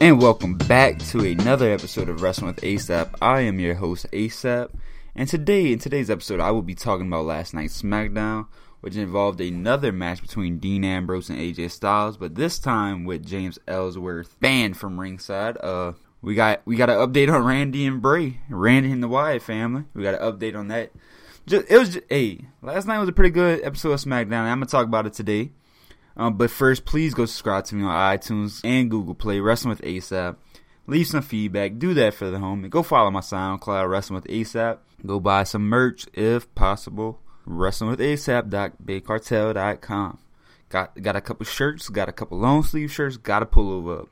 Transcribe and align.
And 0.00 0.22
welcome 0.22 0.54
back 0.54 1.00
to 1.10 1.24
another 1.24 1.72
episode 1.72 2.08
of 2.08 2.22
Wrestling 2.22 2.54
with 2.54 2.62
ASAP. 2.62 3.16
I 3.20 3.40
am 3.40 3.58
your 3.58 3.74
host, 3.74 4.06
ASAP. 4.12 4.70
And 5.16 5.28
today, 5.28 5.72
in 5.72 5.80
today's 5.80 6.08
episode, 6.08 6.38
I 6.38 6.52
will 6.52 6.62
be 6.62 6.76
talking 6.76 7.08
about 7.08 7.24
last 7.24 7.52
night's 7.52 7.82
SmackDown, 7.82 8.46
which 8.80 8.94
involved 8.94 9.40
another 9.40 9.90
match 9.90 10.22
between 10.22 10.60
Dean 10.60 10.84
Ambrose 10.84 11.30
and 11.30 11.38
AJ 11.40 11.72
Styles, 11.72 12.16
but 12.16 12.36
this 12.36 12.60
time 12.60 13.06
with 13.06 13.26
James 13.26 13.58
Ellsworth 13.66 14.38
banned 14.38 14.76
from 14.76 15.00
ringside. 15.00 15.56
Uh, 15.60 15.94
we 16.22 16.36
got 16.36 16.64
we 16.64 16.76
got 16.76 16.90
an 16.90 16.98
update 16.98 17.32
on 17.32 17.44
Randy 17.44 17.84
and 17.84 18.00
Bray, 18.00 18.38
Randy 18.48 18.92
and 18.92 19.02
the 19.02 19.08
Wyatt 19.08 19.42
family. 19.42 19.82
We 19.94 20.04
got 20.04 20.14
an 20.14 20.32
update 20.32 20.56
on 20.56 20.68
that. 20.68 20.92
Just, 21.44 21.66
it 21.68 21.76
was 21.76 21.88
just, 21.94 22.06
hey, 22.08 22.42
last 22.62 22.86
night 22.86 23.00
was 23.00 23.08
a 23.08 23.12
pretty 23.12 23.30
good 23.30 23.64
episode 23.64 23.90
of 23.90 24.00
SmackDown. 24.00 24.44
I'm 24.44 24.58
gonna 24.58 24.66
talk 24.66 24.86
about 24.86 25.06
it 25.06 25.14
today. 25.14 25.50
Um, 26.18 26.36
but 26.36 26.50
first, 26.50 26.84
please 26.84 27.14
go 27.14 27.24
subscribe 27.26 27.64
to 27.66 27.76
me 27.76 27.84
on 27.84 28.18
iTunes 28.18 28.60
and 28.64 28.90
Google 28.90 29.14
Play, 29.14 29.38
Wrestling 29.40 29.70
with 29.70 29.82
ASAP. 29.82 30.36
Leave 30.88 31.06
some 31.06 31.22
feedback. 31.22 31.78
Do 31.78 31.94
that 31.94 32.14
for 32.14 32.30
the 32.30 32.38
home. 32.38 32.68
Go 32.68 32.82
follow 32.82 33.10
my 33.10 33.20
SoundCloud, 33.20 33.88
Wrestling 33.88 34.16
with 34.16 34.26
ASAP. 34.26 34.78
Go 35.06 35.20
buy 35.20 35.44
some 35.44 35.68
merch 35.68 36.06
if 36.14 36.52
possible. 36.54 37.20
Wrestling 37.46 37.90
with 37.90 38.00
ASAP.bigcartel.com. 38.00 40.18
Got 40.70 41.00
got 41.00 41.16
a 41.16 41.22
couple 41.22 41.46
shirts, 41.46 41.88
got 41.88 42.10
a 42.10 42.12
couple 42.12 42.38
long 42.38 42.62
sleeve 42.62 42.92
shirts, 42.92 43.16
got 43.16 43.42
a 43.42 43.46
pullover 43.46 44.00
up. 44.00 44.10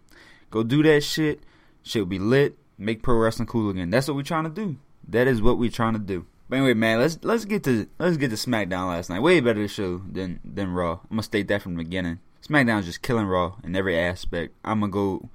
Go 0.50 0.62
do 0.62 0.82
that 0.84 1.02
shit. 1.02 1.42
Shit 1.82 2.00
will 2.02 2.06
be 2.06 2.18
lit. 2.18 2.56
Make 2.78 3.02
pro 3.02 3.16
wrestling 3.16 3.46
cool 3.46 3.68
again. 3.70 3.90
That's 3.90 4.08
what 4.08 4.16
we're 4.16 4.22
trying 4.22 4.44
to 4.44 4.50
do. 4.50 4.76
That 5.08 5.26
is 5.26 5.42
what 5.42 5.58
we're 5.58 5.70
trying 5.70 5.94
to 5.94 5.98
do. 5.98 6.26
But 6.48 6.56
anyway, 6.56 6.74
man, 6.74 7.00
let's 7.00 7.18
let's 7.22 7.44
get 7.44 7.64
to 7.64 7.88
let's 7.98 8.16
get 8.16 8.30
to 8.30 8.36
SmackDown 8.36 8.88
last 8.88 9.10
night. 9.10 9.20
Way 9.20 9.40
better 9.40 9.66
show 9.66 9.98
than 9.98 10.40
than 10.44 10.72
Raw. 10.72 11.00
I'm 11.02 11.16
gonna 11.16 11.22
state 11.22 11.48
that 11.48 11.62
from 11.62 11.74
the 11.76 11.82
beginning. 11.82 12.20
SmackDown's 12.46 12.86
just 12.86 13.02
killing 13.02 13.26
Raw 13.26 13.56
in 13.64 13.74
every 13.74 13.98
aspect. 13.98 14.54
I'm 14.64 14.80
gonna 14.80 14.92
go 14.92 15.28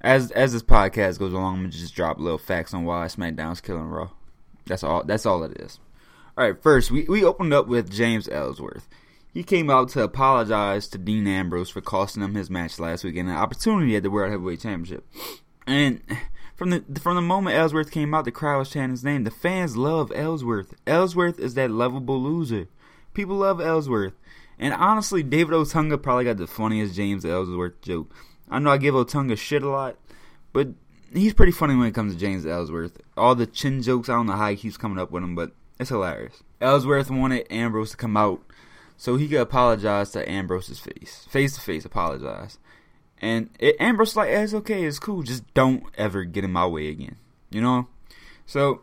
as 0.00 0.30
as 0.32 0.52
this 0.52 0.62
podcast 0.62 1.18
goes 1.18 1.32
along. 1.32 1.54
I'm 1.54 1.60
gonna 1.62 1.72
just 1.72 1.94
drop 1.94 2.18
little 2.18 2.38
facts 2.38 2.74
on 2.74 2.84
why 2.84 3.06
SmackDown's 3.06 3.60
killing 3.60 3.88
Raw. 3.88 4.10
That's 4.66 4.82
all. 4.82 5.04
That's 5.04 5.26
all 5.26 5.44
it 5.44 5.60
is. 5.60 5.78
All 6.36 6.44
right. 6.44 6.60
First, 6.60 6.90
we 6.90 7.04
we 7.04 7.24
opened 7.24 7.52
up 7.52 7.68
with 7.68 7.90
James 7.90 8.28
Ellsworth. 8.28 8.88
He 9.32 9.44
came 9.44 9.70
out 9.70 9.90
to 9.90 10.02
apologize 10.02 10.88
to 10.88 10.98
Dean 10.98 11.26
Ambrose 11.26 11.70
for 11.70 11.80
costing 11.80 12.22
him 12.22 12.34
his 12.34 12.50
match 12.50 12.78
last 12.80 13.04
week 13.04 13.16
and 13.16 13.28
an 13.28 13.36
opportunity 13.36 13.94
at 13.94 14.02
the 14.02 14.10
World 14.10 14.32
Heavyweight 14.32 14.60
Championship. 14.60 15.06
And 15.66 16.00
from 16.58 16.70
the 16.70 16.84
from 17.00 17.14
the 17.14 17.22
moment 17.22 17.54
Ellsworth 17.54 17.92
came 17.92 18.12
out, 18.12 18.24
the 18.24 18.32
crowd 18.32 18.58
was 18.58 18.70
chanting 18.70 18.90
his 18.90 19.04
name. 19.04 19.22
The 19.22 19.30
fans 19.30 19.76
love 19.76 20.10
Ellsworth. 20.12 20.74
Ellsworth 20.88 21.38
is 21.38 21.54
that 21.54 21.70
lovable 21.70 22.20
loser. 22.20 22.66
People 23.14 23.36
love 23.36 23.60
Ellsworth. 23.60 24.14
And 24.58 24.74
honestly, 24.74 25.22
David 25.22 25.54
Otunga 25.54 26.02
probably 26.02 26.24
got 26.24 26.36
the 26.36 26.48
funniest 26.48 26.96
James 26.96 27.24
Ellsworth 27.24 27.80
joke. 27.80 28.12
I 28.50 28.58
know 28.58 28.72
I 28.72 28.76
give 28.78 28.96
Otunga 28.96 29.38
shit 29.38 29.62
a 29.62 29.68
lot, 29.68 29.98
but 30.52 30.70
he's 31.12 31.32
pretty 31.32 31.52
funny 31.52 31.76
when 31.76 31.86
it 31.86 31.94
comes 31.94 32.14
to 32.14 32.18
James 32.18 32.44
Ellsworth. 32.44 33.00
All 33.16 33.36
the 33.36 33.46
chin 33.46 33.80
jokes, 33.80 34.08
I 34.08 34.14
don't 34.14 34.26
know 34.26 34.32
how 34.32 34.50
he 34.50 34.56
keeps 34.56 34.76
coming 34.76 34.98
up 34.98 35.12
with 35.12 35.22
them, 35.22 35.36
but 35.36 35.52
it's 35.78 35.90
hilarious. 35.90 36.42
Ellsworth 36.60 37.08
wanted 37.08 37.46
Ambrose 37.52 37.92
to 37.92 37.96
come 37.96 38.16
out 38.16 38.42
so 38.96 39.14
he 39.14 39.28
could 39.28 39.40
apologize 39.40 40.10
to 40.10 40.28
Ambrose's 40.28 40.80
face. 40.80 41.24
Face 41.30 41.54
to 41.54 41.60
face, 41.60 41.84
apologize. 41.84 42.58
And 43.20 43.50
it, 43.58 43.76
Ambrose 43.80 44.16
like, 44.16 44.30
it's 44.30 44.54
okay, 44.54 44.84
it's 44.84 44.98
cool. 44.98 45.22
Just 45.22 45.52
don't 45.54 45.84
ever 45.96 46.24
get 46.24 46.44
in 46.44 46.52
my 46.52 46.66
way 46.66 46.88
again. 46.88 47.16
You 47.50 47.60
know? 47.60 47.88
So 48.46 48.82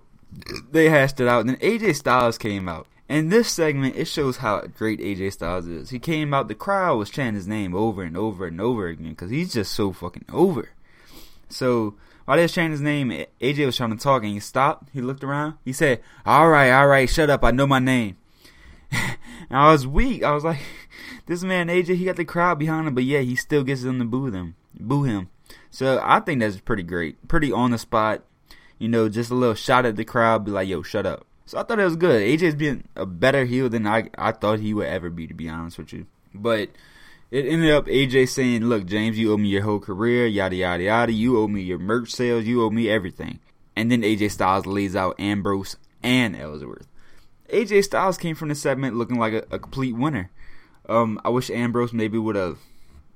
they 0.71 0.89
hashed 0.89 1.19
it 1.19 1.27
out. 1.27 1.41
And 1.41 1.49
then 1.49 1.57
AJ 1.57 1.95
Styles 1.95 2.37
came 2.37 2.67
out. 2.67 2.87
And 3.07 3.31
this 3.31 3.51
segment, 3.51 3.95
it 3.95 4.05
shows 4.05 4.37
how 4.37 4.61
great 4.61 4.99
AJ 4.99 5.33
Styles 5.33 5.67
is. 5.67 5.91
He 5.91 5.99
came 5.99 6.33
out, 6.33 6.47
the 6.47 6.55
crowd 6.55 6.97
was 6.97 7.09
chanting 7.09 7.35
his 7.35 7.47
name 7.47 7.75
over 7.75 8.01
and 8.01 8.17
over 8.17 8.47
and 8.47 8.59
over 8.59 8.87
again 8.87 9.09
because 9.09 9.29
he's 9.29 9.53
just 9.53 9.73
so 9.73 9.93
fucking 9.93 10.25
over. 10.31 10.69
So 11.47 11.95
while 12.25 12.37
they 12.37 12.43
was 12.43 12.53
chanting 12.53 12.71
his 12.71 12.81
name, 12.81 13.09
AJ 13.39 13.65
was 13.67 13.77
trying 13.77 13.95
to 13.95 14.03
talk 14.03 14.23
and 14.23 14.31
he 14.31 14.39
stopped. 14.39 14.89
He 14.91 15.01
looked 15.01 15.23
around. 15.23 15.55
He 15.63 15.71
said, 15.71 16.01
All 16.25 16.49
right, 16.49 16.71
all 16.71 16.87
right, 16.87 17.07
shut 17.07 17.29
up. 17.29 17.43
I 17.43 17.51
know 17.51 17.67
my 17.67 17.79
name. 17.79 18.17
and 18.91 19.17
I 19.51 19.71
was 19.71 19.85
weak. 19.85 20.23
I 20.23 20.31
was 20.31 20.43
like, 20.43 20.59
this 21.25 21.43
man 21.43 21.67
AJ, 21.67 21.95
he 21.95 22.05
got 22.05 22.15
the 22.15 22.25
crowd 22.25 22.59
behind 22.59 22.87
him, 22.87 22.95
but 22.95 23.03
yeah, 23.03 23.19
he 23.19 23.35
still 23.35 23.63
gets 23.63 23.83
them 23.83 23.99
to 23.99 24.05
boo 24.05 24.29
them, 24.29 24.55
boo 24.79 25.03
him. 25.03 25.29
So 25.71 26.01
I 26.03 26.19
think 26.19 26.39
that's 26.39 26.59
pretty 26.59 26.83
great, 26.83 27.27
pretty 27.27 27.51
on 27.51 27.71
the 27.71 27.77
spot. 27.77 28.23
You 28.77 28.87
know, 28.87 29.09
just 29.09 29.31
a 29.31 29.35
little 29.35 29.55
shot 29.55 29.85
at 29.85 29.95
the 29.95 30.05
crowd, 30.05 30.45
be 30.45 30.51
like, 30.51 30.67
"Yo, 30.67 30.81
shut 30.81 31.05
up." 31.05 31.25
So 31.45 31.57
I 31.57 31.63
thought 31.63 31.79
it 31.79 31.85
was 31.85 31.95
good. 31.95 32.21
AJ's 32.21 32.55
been 32.55 32.87
a 32.95 33.05
better 33.05 33.45
heel 33.45 33.69
than 33.69 33.87
I 33.87 34.09
I 34.17 34.31
thought 34.31 34.59
he 34.59 34.73
would 34.73 34.87
ever 34.87 35.09
be, 35.09 35.27
to 35.27 35.33
be 35.33 35.49
honest 35.49 35.77
with 35.77 35.93
you. 35.93 36.07
But 36.33 36.69
it 37.31 37.45
ended 37.45 37.71
up 37.71 37.87
AJ 37.87 38.29
saying, 38.29 38.65
"Look, 38.65 38.85
James, 38.85 39.17
you 39.17 39.31
owe 39.31 39.37
me 39.37 39.49
your 39.49 39.63
whole 39.63 39.79
career, 39.79 40.27
yada 40.27 40.55
yada 40.55 40.83
yada. 40.83 41.11
You 41.11 41.39
owe 41.39 41.47
me 41.47 41.61
your 41.61 41.79
merch 41.79 42.11
sales. 42.11 42.45
You 42.45 42.63
owe 42.63 42.69
me 42.69 42.89
everything." 42.89 43.39
And 43.75 43.91
then 43.91 44.03
AJ 44.03 44.31
Styles 44.31 44.65
lays 44.65 44.95
out 44.95 45.19
Ambrose 45.19 45.77
and 46.01 46.35
Ellsworth. 46.35 46.87
AJ 47.51 47.83
Styles 47.83 48.17
came 48.17 48.35
from 48.35 48.49
the 48.49 48.55
segment 48.55 48.95
looking 48.95 49.19
like 49.19 49.33
a, 49.33 49.43
a 49.51 49.59
complete 49.59 49.95
winner. 49.95 50.31
Um, 50.87 51.19
I 51.23 51.29
wish 51.29 51.49
Ambrose 51.49 51.93
maybe 51.93 52.17
would 52.17 52.35
have, 52.35 52.59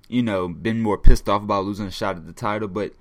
you 0.08 0.24
know, 0.24 0.48
been 0.48 0.82
more 0.82 0.98
pissed 0.98 1.30
off 1.30 1.44
about 1.44 1.66
losing 1.66 1.88
a 1.88 1.92
shot 1.92 2.16
at 2.16 2.26
the 2.26 2.34
title. 2.34 2.68
But 2.68 2.94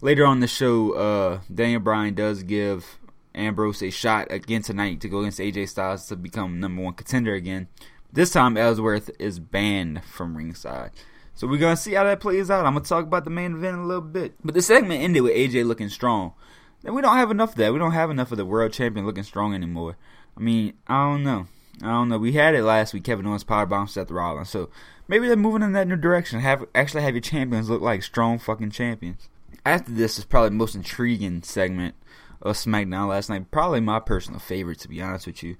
later 0.00 0.24
on 0.26 0.40
the 0.40 0.46
show, 0.46 0.92
uh, 0.92 1.40
Daniel 1.52 1.80
Bryan 1.80 2.14
does 2.14 2.42
give 2.42 2.98
Ambrose 3.34 3.82
a 3.82 3.90
shot 3.90 4.30
again 4.30 4.62
tonight 4.62 5.00
to 5.02 5.08
go 5.08 5.20
against 5.20 5.38
AJ 5.38 5.68
Styles 5.68 6.06
to 6.06 6.16
become 6.16 6.60
number 6.60 6.82
one 6.82 6.94
contender 6.94 7.34
again. 7.34 7.68
This 8.12 8.30
time, 8.30 8.56
Ellsworth 8.56 9.10
is 9.18 9.38
banned 9.38 10.02
from 10.04 10.36
ringside. 10.36 10.92
So 11.34 11.46
we're 11.46 11.58
gonna 11.58 11.76
see 11.76 11.92
how 11.92 12.04
that 12.04 12.20
plays 12.20 12.50
out. 12.50 12.64
I'm 12.64 12.72
gonna 12.72 12.84
talk 12.86 13.04
about 13.04 13.24
the 13.24 13.30
main 13.30 13.56
event 13.56 13.76
a 13.76 13.82
little 13.82 14.00
bit. 14.00 14.34
But 14.42 14.54
the 14.54 14.62
segment 14.62 15.02
ended 15.02 15.22
with 15.22 15.34
AJ 15.34 15.66
looking 15.66 15.90
strong. 15.90 16.32
And 16.82 16.94
we 16.94 17.02
don't 17.02 17.16
have 17.16 17.30
enough 17.30 17.50
of 17.50 17.56
that. 17.56 17.72
We 17.72 17.78
don't 17.78 17.92
have 17.92 18.10
enough 18.10 18.32
of 18.32 18.38
the 18.38 18.46
world 18.46 18.72
champion 18.72 19.04
looking 19.04 19.24
strong 19.24 19.54
anymore. 19.54 19.96
I 20.36 20.40
mean, 20.40 20.74
I 20.86 21.04
don't 21.04 21.24
know. 21.24 21.46
I 21.82 21.86
don't 21.86 22.08
know. 22.08 22.18
We 22.18 22.32
had 22.32 22.54
it 22.54 22.62
last 22.62 22.94
week. 22.94 23.04
Kevin 23.04 23.26
Owens 23.26 23.44
powerbomb 23.44 23.88
Seth 23.88 24.10
Rollins. 24.10 24.50
So 24.50 24.70
maybe 25.08 25.26
they're 25.26 25.36
moving 25.36 25.62
in 25.62 25.72
that 25.72 25.88
new 25.88 25.96
direction. 25.96 26.40
Have 26.40 26.64
actually 26.74 27.02
have 27.02 27.14
your 27.14 27.20
champions 27.20 27.68
look 27.68 27.82
like 27.82 28.02
strong 28.02 28.38
fucking 28.38 28.70
champions. 28.70 29.28
After 29.64 29.92
this 29.92 30.18
is 30.18 30.24
probably 30.24 30.50
the 30.50 30.56
most 30.56 30.74
intriguing 30.74 31.42
segment 31.42 31.94
of 32.40 32.56
SmackDown 32.56 33.08
last 33.08 33.28
night. 33.28 33.50
Probably 33.50 33.80
my 33.80 34.00
personal 34.00 34.40
favorite, 34.40 34.78
to 34.80 34.88
be 34.88 35.02
honest 35.02 35.26
with 35.26 35.42
you. 35.42 35.56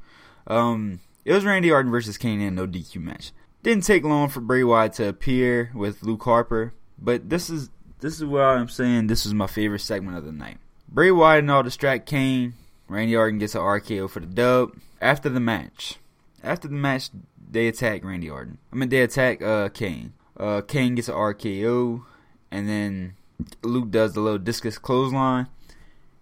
Um, 0.47 1.01
it 1.25 1.33
was 1.33 1.45
Randy 1.45 1.71
Orton 1.71 1.91
versus 1.91 2.17
Kane 2.17 2.41
in 2.41 2.55
no 2.55 2.67
DQ 2.67 2.97
match. 2.97 3.33
Didn't 3.63 3.85
take 3.85 4.05
long 4.05 4.29
for 4.29 4.41
Bray 4.41 4.63
Wyatt 4.63 4.95
to 4.95 5.09
appear 5.09 5.73
with 5.75 6.03
Luke 6.03 6.23
Harper, 6.23 6.73
but 6.99 7.29
this 7.29 7.51
is 7.51 7.71
this 8.01 8.15
is 8.17 8.25
what 8.25 8.43
I'm 8.43 8.69
saying. 8.69 9.09
This 9.09 9.27
is 9.27 9.35
my 9.35 9.47
favorite 9.49 9.81
segment 9.81 10.17
of 10.17 10.25
the 10.25 10.33
night. 10.33 10.59
Bray 10.89 11.11
Wyatt 11.11 11.41
and 11.41 11.51
all 11.51 11.63
distract 11.63 12.07
Kane. 12.07 12.55
Randy 12.89 13.17
Orton 13.17 13.39
gets 13.39 13.57
an 13.57 13.63
RKO 13.63 14.09
for 14.09 14.21
the 14.21 14.27
dub. 14.27 14.77
After 15.01 15.29
the 15.29 15.41
match, 15.41 15.99
after 16.47 16.69
the 16.69 16.75
match, 16.75 17.11
they 17.51 17.69
attack 17.69 18.05
Randy 18.05 18.31
Orton. 18.31 18.59
I 18.73 18.77
mean, 18.77 18.89
they 18.89 19.01
attack 19.01 19.43
uh, 19.43 19.69
Kane. 19.69 20.13
Uh, 20.39 20.63
Kane 20.63 20.95
gets 20.95 21.09
an 21.09 21.15
RKO, 21.15 22.05
and 22.51 22.69
then 22.69 23.15
Luke 23.63 23.91
does 23.91 24.15
the 24.15 24.21
little 24.21 24.39
discus 24.39 24.79
clothesline. 24.79 25.49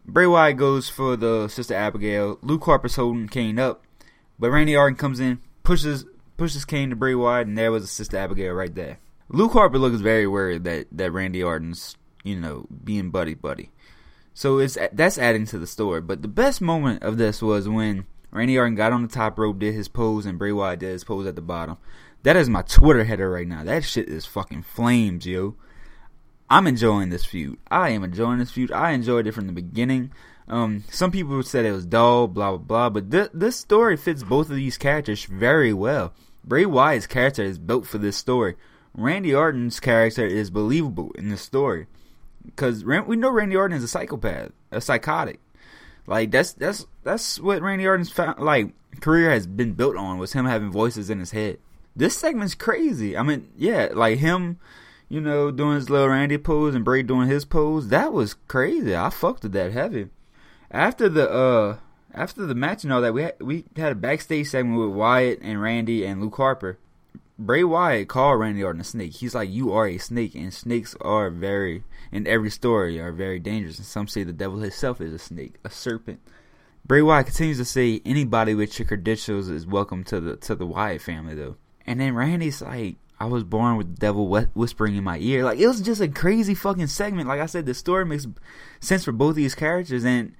Bray 0.07 0.27
Wyatt 0.27 0.57
goes 0.57 0.89
for 0.89 1.17
the 1.17 1.49
Sister 1.49 1.75
Abigail. 1.75 2.39
Luke 2.43 2.65
Harper's 2.65 2.97
holding 2.97 3.29
Kane 3.29 3.59
up, 3.59 3.85
but 4.39 4.51
Randy 4.51 4.77
Orton 4.77 4.97
comes 4.97 5.19
in, 5.19 5.41
pushes 5.63 6.05
pushes 6.37 6.65
Kane 6.65 6.91
to 6.91 6.97
Bray 6.97 7.15
Wyatt, 7.15 7.47
and 7.47 7.57
there 7.57 7.73
was 7.73 7.85
a 7.85 7.89
Sister 7.89 8.19
Abigail 8.19 8.53
right 8.53 8.75
there. 8.75 8.99
Luke 9.29 9.53
Harper 9.53 9.79
looks 9.79 10.01
very 10.01 10.27
worried 10.27 10.65
that 10.65 10.89
that 10.93 11.11
Randy 11.11 11.43
Orton's 11.43 11.97
you 12.23 12.39
know 12.39 12.67
being 12.85 13.11
buddy 13.11 13.35
buddy. 13.35 13.71
So 14.35 14.59
it's 14.59 14.77
that's 14.93 15.17
adding 15.17 15.47
to 15.47 15.59
the 15.59 15.67
story. 15.67 16.01
But 16.01 16.23
the 16.23 16.29
best 16.29 16.61
moment 16.61 17.03
of 17.03 17.17
this 17.17 17.41
was 17.41 17.69
when 17.69 18.07
Randy 18.35 18.59
Orton 18.59 18.75
got 18.75 18.93
on 18.93 19.03
the 19.03 19.09
top 19.09 19.39
rope, 19.39 19.61
did 19.61 19.75
his 19.75 19.87
pose, 19.87 20.27
and 20.27 20.39
Bray 20.39 20.51
Wyatt 20.51 20.81
did 20.81 20.91
his 20.91 21.05
pose 21.05 21.27
at 21.27 21.37
the 21.37 21.41
bottom. 21.41 21.79
That 22.25 22.37
is 22.37 22.51
my 22.51 22.63
Twitter 22.63 23.05
header 23.05 23.31
right 23.31 23.47
now. 23.47 23.63
That 23.63 23.85
shit 23.85 24.09
is 24.09 24.27
fucking 24.27 24.63
flames, 24.63 25.25
yo. 25.25 25.55
I'm 26.51 26.67
enjoying 26.67 27.11
this 27.11 27.25
feud. 27.25 27.59
I 27.71 27.91
am 27.91 28.03
enjoying 28.03 28.41
this 28.41 28.51
feud. 28.51 28.73
I 28.73 28.91
enjoyed 28.91 29.29
it 29.29 29.33
from 29.33 29.47
the 29.47 29.53
beginning. 29.53 30.11
Um, 30.49 30.83
some 30.91 31.13
people 31.13 31.43
said 31.45 31.65
it 31.65 31.73
was 31.73 31.87
dull, 31.87 32.27
blah 32.27 32.51
blah 32.51 32.59
blah, 32.59 32.91
but 32.91 33.11
th- 33.11 33.31
this 33.33 33.57
story 33.57 33.97
fits 33.97 34.23
both 34.25 34.51
of 34.51 34.57
these 34.57 34.77
characters 34.77 35.25
very 35.25 35.73
well. 35.73 36.13
Bray 36.45 36.67
Wyatt's 36.67 37.07
character 37.07 37.43
is 37.43 37.59
built 37.59 37.87
for 37.87 37.99
this 37.99 38.17
story. 38.17 38.57
Randy 38.95 39.35
Orton's 39.35 39.81
character 39.81 40.27
is 40.27 40.51
believable 40.51 41.13
in 41.15 41.29
this 41.29 41.41
story 41.41 41.87
because 42.45 42.85
we 42.85 43.17
know 43.17 43.31
Randy 43.31 43.57
Orton 43.57 43.77
is 43.77 43.85
a 43.85 43.89
psychopath, 43.89 44.51
a 44.71 44.81
psychotic. 44.81 45.41
Like 46.07 46.31
that's 46.31 46.53
that's 46.53 46.87
that's 47.03 47.41
what 47.41 47.63
Randy 47.63 47.87
Orton's 47.87 48.17
like 48.39 48.73
career 49.01 49.31
has 49.31 49.47
been 49.47 49.73
built 49.73 49.97
on 49.97 50.19
was 50.19 50.33
him 50.33 50.47
having 50.47 50.71
voices 50.71 51.11
in 51.11 51.19
his 51.19 51.31
head. 51.31 51.59
This 51.97 52.17
segment's 52.17 52.55
crazy. 52.55 53.17
I 53.17 53.23
mean, 53.23 53.51
yeah, 53.57 53.89
like 53.93 54.19
him, 54.19 54.59
you 55.09 55.21
know, 55.21 55.51
doing 55.51 55.77
his 55.77 55.91
little 55.91 56.09
Randy 56.09 56.39
pose 56.39 56.75
and 56.75 56.85
Bray 56.85 57.03
doing 57.03 57.29
his 57.29 57.45
pose. 57.45 57.89
That 57.89 58.13
was 58.13 58.35
crazy. 58.49 58.95
I 58.97 59.11
fucked 59.11 59.45
with 59.45 59.53
that 59.53 59.73
heavy. 59.73 60.09
After 60.71 61.09
the 61.09 61.31
uh 61.31 61.77
after 62.13 62.47
the 62.47 62.55
match 62.55 62.85
and 62.85 62.93
all 62.93 63.01
that, 63.01 63.15
we 63.15 63.31
we 63.41 63.65
had 63.77 63.93
a 63.93 63.97
backstage 63.97 64.49
segment 64.49 64.79
with 64.79 64.97
Wyatt 64.97 65.41
and 65.43 65.61
Randy 65.63 66.05
and 66.05 66.21
Luke 66.21 66.37
Harper. 66.37 66.79
Bray 67.39 67.65
Wyatt 67.65 68.09
called 68.09 68.39
Randy 68.39 68.63
Orton 68.63 68.81
a 68.81 68.85
snake. 68.85 69.15
He's 69.15 69.35
like, 69.35 69.51
you 69.51 69.73
are 69.73 69.89
a 69.89 69.99
snake, 69.99 70.35
and 70.37 70.55
snakes 70.55 70.95
are 71.01 71.31
very, 71.31 71.83
in 72.13 72.27
every 72.29 72.51
story, 72.51 73.01
are 73.01 73.11
very 73.11 73.41
dangerous. 73.41 73.79
And 73.79 73.87
some 73.87 74.07
say 74.07 74.23
the 74.23 74.33
devil 74.33 74.59
himself 74.59 75.01
is 75.01 75.13
a 75.13 75.19
snake, 75.19 75.55
a 75.65 75.71
serpent. 75.71 76.21
Bray 76.87 77.03
Wyatt 77.03 77.27
continues 77.27 77.59
to 77.59 77.65
say 77.65 78.01
anybody 78.05 78.55
with 78.55 78.79
your 78.79 78.87
credentials 78.87 79.49
is 79.49 79.67
welcome 79.67 80.05
to 80.05 80.21
the 80.21 80.37
to 80.37 80.55
the 80.55 80.67
Wyatt 80.67 81.03
family, 81.03 81.35
though. 81.35 81.57
And 81.87 82.01
then 82.01 82.15
Randy's 82.15 82.63
like, 82.63 82.97
I 83.19 83.25
was 83.25 83.43
born 83.43 83.77
with 83.77 83.95
the 83.95 84.01
devil 84.01 84.29
whispering 84.55 84.95
in 84.95 85.03
my 85.03 85.19
ear. 85.19 85.45
Like 85.45 85.59
it 85.59 85.67
was 85.67 85.81
just 85.81 86.01
a 86.01 86.09
crazy 86.09 86.55
fucking 86.55 86.89
segment. 86.89 87.27
Like 87.27 87.41
I 87.41 87.47
said, 87.47 87.67
the 87.67 87.75
story 87.75 88.05
makes 88.05 88.27
sense 88.81 89.05
for 89.05 89.13
both 89.13 89.31
of 89.31 89.37
these 89.37 89.55
characters, 89.55 90.05
and 90.05 90.35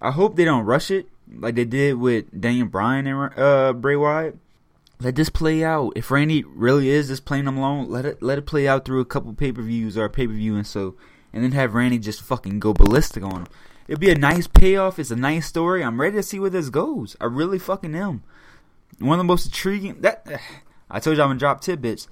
I 0.00 0.10
hope 0.10 0.36
they 0.36 0.44
don't 0.44 0.64
rush 0.64 0.90
it 0.90 1.08
like 1.38 1.54
they 1.54 1.64
did 1.64 1.94
with 1.94 2.38
Daniel 2.38 2.66
Bryan 2.66 3.06
and 3.06 3.38
uh, 3.38 3.72
Bray 3.72 3.96
Wyatt 3.96 4.36
let 5.04 5.16
this 5.16 5.28
play 5.28 5.62
out. 5.62 5.92
If 5.94 6.10
Randy 6.10 6.42
really 6.44 6.88
is 6.88 7.08
just 7.08 7.26
playing 7.26 7.44
them 7.44 7.58
alone, 7.58 7.90
let 7.90 8.06
it 8.06 8.22
let 8.22 8.38
it 8.38 8.46
play 8.46 8.66
out 8.66 8.86
through 8.86 9.00
a 9.00 9.04
couple 9.04 9.34
pay 9.34 9.52
per 9.52 9.60
views 9.60 9.98
or 9.98 10.06
a 10.06 10.10
pay 10.10 10.26
per 10.26 10.32
view 10.32 10.56
and 10.56 10.66
so, 10.66 10.96
and 11.32 11.44
then 11.44 11.52
have 11.52 11.74
Randy 11.74 11.98
just 11.98 12.22
fucking 12.22 12.58
go 12.58 12.72
ballistic 12.72 13.22
on 13.22 13.42
him. 13.42 13.46
It'd 13.86 14.00
be 14.00 14.10
a 14.10 14.16
nice 14.16 14.46
payoff. 14.46 14.98
It's 14.98 15.10
a 15.10 15.16
nice 15.16 15.46
story. 15.46 15.84
I'm 15.84 16.00
ready 16.00 16.16
to 16.16 16.22
see 16.22 16.38
where 16.38 16.48
this 16.48 16.70
goes. 16.70 17.16
I 17.20 17.26
really 17.26 17.58
fucking 17.58 17.94
am. 17.94 18.22
One 18.98 19.18
of 19.18 19.18
the 19.18 19.24
most 19.24 19.44
intriguing 19.44 20.00
that 20.00 20.26
I 20.90 21.00
told 21.00 21.18
you 21.18 21.22
I'm 21.22 21.28
gonna 21.28 21.38
drop 21.38 21.60
tidbits 21.60 22.08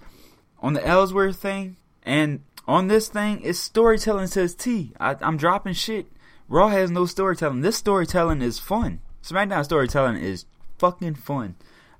on 0.60 0.74
the 0.74 0.86
Ellsworth 0.86 1.36
thing 1.36 1.76
and 2.02 2.42
on 2.68 2.88
this 2.88 3.08
thing. 3.08 3.40
It's 3.42 3.58
storytelling 3.58 4.26
says 4.26 4.54
T. 4.54 4.92
I, 5.00 5.16
I'm 5.22 5.38
dropping 5.38 5.72
shit. 5.72 6.08
Raw 6.46 6.68
has 6.68 6.90
no 6.90 7.06
storytelling. 7.06 7.62
This 7.62 7.78
storytelling 7.78 8.42
is 8.42 8.58
fun. 8.58 9.00
SmackDown 9.22 9.64
storytelling 9.64 10.16
is 10.16 10.44
fucking 10.76 11.14
fun 11.14 11.54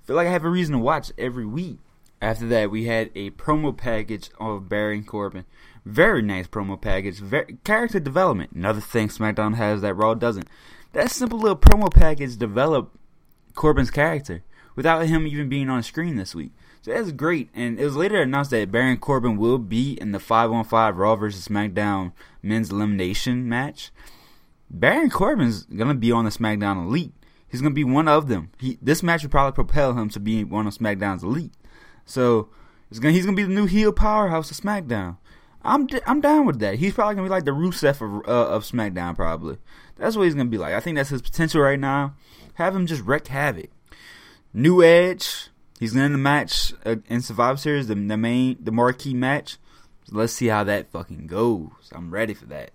feel 0.05 0.17
like 0.17 0.27
I 0.27 0.33
have 0.33 0.45
a 0.45 0.51
reason 0.51 0.73
to 0.75 0.79
watch 0.79 1.13
every 1.19 1.47
week. 1.47 1.79
After 2.21 2.47
that, 2.49 2.71
we 2.71 2.85
had 2.85 3.11
a 3.15 3.31
promo 3.31 3.77
package 3.77 4.31
of 4.39 4.69
Baron 4.69 5.05
Corbin. 5.05 5.45
Very 5.85 6.23
nice 6.23 6.47
promo 6.47 6.81
package. 6.81 7.19
Very, 7.19 7.59
character 7.65 7.99
development. 7.99 8.53
Another 8.53 8.81
thing 8.81 9.09
SmackDown 9.09 9.57
has 9.57 9.81
that 9.81 9.95
Raw 9.95 10.15
doesn't. 10.15 10.49
That 10.93 11.11
simple 11.11 11.41
little 11.41 11.57
promo 11.57 11.93
package 11.93 12.37
developed 12.37 12.97
Corbin's 13.55 13.91
character 13.91 14.45
without 14.77 15.07
him 15.07 15.27
even 15.27 15.49
being 15.49 15.69
on 15.69 15.83
screen 15.83 16.17
this 16.17 16.35
week. 16.35 16.53
So 16.83 16.93
that's 16.93 17.13
great. 17.13 17.49
And 17.55 17.79
it 17.79 17.85
was 17.85 17.97
later 17.97 18.21
announced 18.21 18.51
that 18.51 18.73
Baron 18.73 18.99
Corbin 18.99 19.37
will 19.37 19.59
be 19.59 19.95
in 20.01 20.13
the 20.13 20.19
5 20.21 20.51
on 20.53 20.65
5 20.65 20.97
Raw 20.97 21.17
vs. 21.17 21.49
SmackDown 21.49 22.13
men's 22.43 22.71
elimination 22.71 23.49
match. 23.49 23.91
Baron 24.71 25.11
Corbin's 25.11 25.65
going 25.65 25.89
to 25.89 25.95
be 25.95 26.11
on 26.11 26.25
the 26.25 26.31
SmackDown 26.31 26.87
Elite. 26.87 27.13
He's 27.53 27.61
gonna 27.61 27.75
be 27.75 27.85
one 27.85 28.09
of 28.09 28.29
them. 28.29 28.51
He 28.59 28.79
this 28.81 29.03
match 29.03 29.23
would 29.23 29.31
probably 29.31 29.53
propel 29.53 29.93
him 29.93 30.09
to 30.09 30.19
being 30.19 30.49
one 30.49 30.67
of 30.67 30.75
SmackDown's 30.75 31.23
elite. 31.23 31.53
So 32.07 32.49
gonna, 32.99 33.13
he's 33.13 33.27
gonna 33.27 33.37
be 33.37 33.43
the 33.43 33.51
new 33.51 33.67
heel 33.67 33.93
powerhouse 33.93 34.51
of 34.51 34.57
SmackDown. 34.57 35.19
I'm 35.63 35.87
I'm 36.07 36.23
down 36.23 36.47
with 36.47 36.61
that. 36.61 36.77
He's 36.77 36.95
probably 36.95 37.15
gonna 37.15 37.27
be 37.27 37.31
like 37.31 37.45
the 37.45 37.51
Rusev 37.51 38.01
of, 38.01 38.27
uh, 38.27 38.55
of 38.55 38.65
SmackDown. 38.65 39.15
Probably 39.15 39.59
that's 39.97 40.17
what 40.17 40.25
he's 40.25 40.35
gonna 40.35 40.49
be 40.49 40.57
like. 40.57 40.73
I 40.73 40.81
think 40.81 40.97
that's 40.97 41.11
his 41.11 41.21
potential 41.21 41.61
right 41.61 41.79
now. 41.79 42.15
Have 42.55 42.75
him 42.75 42.87
just 42.87 43.03
wreck 43.03 43.27
havoc. 43.27 43.69
New 44.55 44.83
Edge. 44.83 45.51
He's 45.79 45.93
going 45.93 46.13
the 46.13 46.19
match 46.19 46.73
uh, 46.87 46.97
in 47.09 47.21
Survivor 47.21 47.59
Series, 47.59 47.89
the, 47.89 47.97
the 47.97 48.17
main, 48.17 48.57
the 48.61 48.73
marquee 48.73 49.15
match. 49.15 49.59
So 50.05 50.17
let's 50.17 50.33
see 50.33 50.47
how 50.47 50.65
that 50.65 50.91
fucking 50.91 51.27
goes. 51.27 51.91
I'm 51.93 52.11
ready 52.11 52.35
for 52.35 52.47
that. 52.47 52.71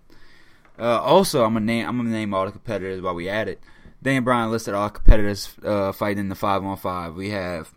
Uh, 0.77 1.01
also, 1.01 1.43
I'm 1.43 1.53
gonna 1.53 1.65
name 1.65 1.87
I'm 1.87 1.97
gonna 1.97 2.11
name 2.11 2.35
all 2.35 2.45
the 2.45 2.51
competitors 2.51 3.01
while 3.01 3.15
we 3.15 3.27
at 3.27 3.47
it. 3.47 3.59
Dan 4.01 4.23
Bryan 4.23 4.51
listed 4.51 4.73
all 4.73 4.89
competitors 4.89 5.53
uh, 5.63 5.91
fighting 5.91 6.19
in 6.19 6.29
the 6.29 6.35
five 6.35 6.63
on 6.63 6.77
five. 6.77 7.15
We 7.15 7.31
have 7.31 7.71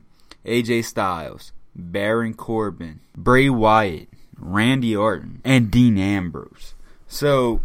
AJ 0.45 0.85
Styles, 0.85 1.53
Baron 1.75 2.35
Corbin, 2.35 3.01
Bray 3.17 3.49
Wyatt, 3.49 4.09
Randy 4.39 4.95
Orton, 4.95 5.41
and 5.45 5.71
Dean 5.71 5.99
Ambrose. 5.99 6.75
So 7.07 7.61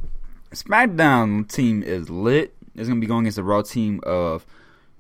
SmackDown 0.52 1.50
team 1.52 1.84
is 1.84 2.10
lit. 2.10 2.56
It's 2.76 2.88
gonna 2.88 3.00
be 3.00 3.08
going 3.08 3.26
against 3.26 3.38
the 3.38 3.44
Raw 3.44 3.62
team 3.62 4.00
of 4.04 4.46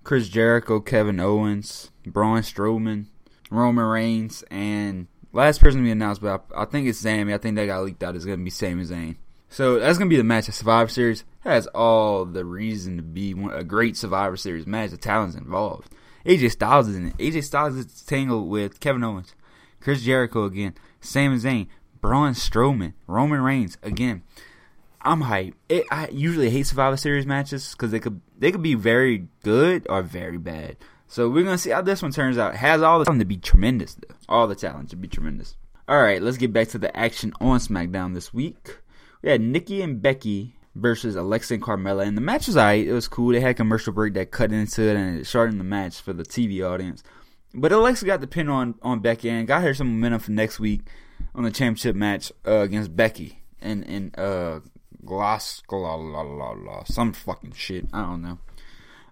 Chris 0.03 0.29
Jericho, 0.29 0.79
Kevin 0.79 1.19
Owens, 1.19 1.91
Braun 2.05 2.41
Strowman, 2.41 3.05
Roman 3.49 3.85
Reigns, 3.85 4.43
and 4.51 5.07
last 5.33 5.59
person 5.59 5.81
to 5.81 5.83
be 5.83 5.91
announced, 5.91 6.21
but 6.21 6.45
I, 6.55 6.61
I 6.61 6.65
think 6.65 6.87
it's 6.87 6.99
Sami. 6.99 7.33
I 7.33 7.37
think 7.37 7.55
that 7.55 7.65
got 7.65 7.83
leaked 7.83 8.03
out. 8.03 8.15
It's 8.15 8.25
gonna 8.25 8.37
be 8.37 8.49
Sami 8.49 8.83
Zayn. 8.83 9.15
So 9.55 9.79
that's 9.79 9.97
gonna 9.97 10.09
be 10.09 10.17
the 10.17 10.23
match 10.25 10.49
of 10.49 10.53
Survivor 10.53 10.89
Series. 10.89 11.23
Has 11.45 11.65
all 11.67 12.25
the 12.25 12.43
reason 12.43 12.97
to 12.97 13.01
be 13.01 13.33
a 13.53 13.63
great 13.63 13.95
Survivor 13.95 14.35
Series 14.35 14.67
match. 14.67 14.91
The 14.91 14.97
talent's 14.97 15.37
involved. 15.37 15.87
AJ 16.25 16.51
Styles 16.51 16.89
is 16.89 16.97
in 16.97 17.07
it. 17.07 17.17
AJ 17.19 17.45
Styles 17.45 17.75
is 17.77 18.01
tangled 18.01 18.49
with 18.49 18.81
Kevin 18.81 19.05
Owens, 19.05 19.33
Chris 19.79 20.03
Jericho 20.03 20.43
again, 20.43 20.75
Sami 20.99 21.37
Zayn, 21.37 21.67
Braun 22.01 22.33
Strowman, 22.33 22.95
Roman 23.07 23.39
Reigns 23.39 23.77
again. 23.81 24.23
I'm 24.99 25.21
hyped. 25.21 25.53
It, 25.69 25.85
I 25.89 26.09
usually 26.09 26.49
hate 26.49 26.67
Survivor 26.67 26.97
Series 26.97 27.25
matches 27.25 27.71
because 27.71 27.91
they 27.91 28.01
could 28.01 28.19
they 28.37 28.51
could 28.51 28.61
be 28.61 28.75
very 28.75 29.29
good 29.41 29.87
or 29.89 30.01
very 30.01 30.37
bad. 30.37 30.75
So 31.07 31.29
we're 31.29 31.45
gonna 31.45 31.57
see 31.57 31.69
how 31.69 31.81
this 31.81 32.01
one 32.01 32.11
turns 32.11 32.37
out. 32.37 32.57
Has 32.57 32.81
all 32.81 32.99
the 32.99 33.05
talent 33.05 33.21
to 33.21 33.25
be 33.25 33.37
tremendous, 33.37 33.93
though. 33.93 34.15
All 34.27 34.47
the 34.47 34.55
talent 34.55 34.89
to 34.89 34.97
be 34.97 35.07
tremendous. 35.07 35.55
All 35.87 36.01
right, 36.01 36.21
let's 36.21 36.35
get 36.35 36.51
back 36.51 36.67
to 36.69 36.77
the 36.77 36.93
action 36.97 37.31
on 37.39 37.59
SmackDown 37.59 38.15
this 38.15 38.33
week. 38.33 38.79
We 39.25 39.31
had 39.31 39.41
Nikki 39.41 39.81
and 39.81 39.99
Becky 39.99 40.55
versus 40.75 41.15
Alexa 41.15 41.55
and 41.55 41.63
Carmella, 41.63 42.05
and 42.05 42.15
the 42.15 42.21
match 42.21 42.45
was 42.45 42.55
alright. 42.57 42.87
It 42.87 42.93
was 42.93 43.07
cool. 43.07 43.31
They 43.31 43.39
had 43.39 43.57
commercial 43.57 43.91
break 43.91 44.13
that 44.13 44.29
cut 44.29 44.51
into 44.51 44.83
it 44.83 44.95
and 44.95 45.19
it 45.19 45.25
shortened 45.25 45.59
the 45.59 45.63
match 45.63 45.99
for 45.99 46.13
the 46.13 46.21
TV 46.21 46.63
audience. 46.63 47.01
But 47.51 47.71
Alexa 47.71 48.05
got 48.05 48.21
the 48.21 48.27
pin 48.27 48.49
on 48.49 48.75
on 48.83 48.99
Becky 48.99 49.29
and 49.29 49.47
got 49.47 49.63
her 49.63 49.73
some 49.73 49.87
momentum 49.87 50.19
for 50.19 50.31
next 50.31 50.59
week 50.59 50.81
on 51.33 51.43
the 51.43 51.49
championship 51.49 51.95
match 51.95 52.31
uh, 52.45 52.57
against 52.57 52.95
Becky 52.95 53.41
and 53.59 53.83
and 53.87 54.19
uh 54.19 54.59
Gloss 55.03 55.63
la 55.71 55.95
la 55.95 56.21
la 56.21 56.51
la 56.51 56.83
some 56.83 57.11
fucking 57.11 57.53
shit. 57.53 57.87
I 57.91 58.03
don't 58.03 58.21
know. 58.21 58.37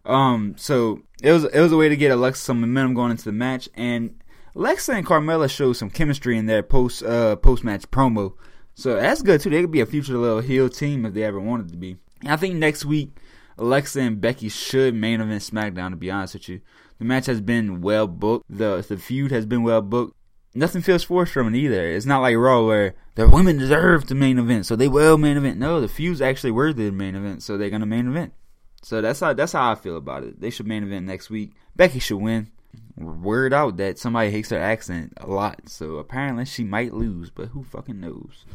Um, 0.06 0.54
so 0.60 1.02
it 1.24 1.32
was 1.32 1.46
it 1.46 1.60
was 1.60 1.72
a 1.72 1.78
way 1.78 1.90
to 1.90 1.98
get 1.98 2.12
Alexa 2.12 2.44
some 2.44 2.62
momentum 2.62 2.94
going 2.94 3.10
into 3.10 3.26
the 3.26 3.32
match, 3.32 3.68
and 3.74 4.22
Alexa 4.56 4.92
and 4.92 5.08
Carmella 5.08 5.50
showed 5.50 5.74
some 5.74 5.90
chemistry 5.90 6.38
in 6.38 6.46
their 6.46 6.62
post 6.62 7.02
uh 7.02 7.36
post 7.36 7.64
match 7.64 7.90
promo. 7.90 8.36
So 8.76 8.96
that's 8.96 9.22
good 9.22 9.42
too. 9.42 9.50
They 9.50 9.62
could 9.62 9.72
be 9.72 9.82
a 9.82 9.86
future 9.86 10.18
little 10.18 10.42
heel 10.42 10.70
team 10.70 11.06
if 11.06 11.14
they 11.14 11.24
ever 11.24 11.40
wanted 11.40 11.72
to 11.72 11.78
be. 11.78 11.98
I 12.26 12.38
think 12.38 12.56
next 12.56 12.86
week 12.86 13.12
Alexa 13.58 14.00
and 14.00 14.22
Becky 14.22 14.50
should 14.50 14.96
main 14.96 15.22
event 15.22 15.44
SmackDown. 15.44 15.92
To 15.92 15.96
be 15.96 16.12
honest 16.12 16.34
with 16.34 16.50
you, 16.50 16.62
the 16.98 17.06
match 17.06 17.28
has 17.28 17.42
been 17.42 17.82
well 17.82 18.08
booked. 18.08 18.46
The 18.50 18.84
the 18.88 18.98
feud 18.98 19.32
has 19.32 19.46
been 19.46 19.64
well 19.64 19.82
booked. 19.82 20.16
Nothing 20.56 20.82
feels 20.82 21.04
forced 21.04 21.34
from 21.34 21.54
it 21.54 21.58
either. 21.58 21.88
It's 21.88 22.06
not 22.06 22.22
like 22.22 22.36
Raw 22.36 22.66
where 22.66 22.96
the 23.16 23.28
women 23.28 23.58
deserve 23.58 24.08
the 24.08 24.16
main 24.16 24.38
event, 24.38 24.66
so 24.68 24.76
they 24.76 24.88
will 24.88 25.18
main 25.18 25.38
event. 25.38 25.58
No, 25.58 25.82
the 25.82 25.88
feud's 25.88 26.22
actually 26.22 26.52
worthy 26.52 26.88
of 26.88 26.94
main 26.94 27.16
event, 27.16 27.42
so 27.42 27.58
they're 27.58 27.72
gonna 27.72 27.86
main 27.86 28.08
event. 28.08 28.34
So 28.82 29.02
that's 29.02 29.20
how 29.20 29.34
that's 29.34 29.54
how 29.54 29.72
I 29.72 29.76
feel 29.76 29.98
about 29.98 30.24
it. 30.24 30.42
They 30.42 30.50
should 30.50 30.68
main 30.68 30.84
event 30.84 31.06
next 31.06 31.30
week. 31.30 31.54
Becky 31.76 32.00
should 32.00 32.18
win 32.18 32.52
word 32.98 33.54
out 33.54 33.78
that 33.78 33.98
somebody 33.98 34.30
hates 34.32 34.50
her 34.50 34.60
accent 34.60 35.14
a 35.18 35.28
lot. 35.28 35.70
So 35.70 35.98
apparently 35.98 36.46
she 36.46 36.64
might 36.64 36.94
lose, 36.94 37.30
but 37.30 37.50
who 37.50 37.64
fucking 37.64 38.00
knows? 38.00 38.46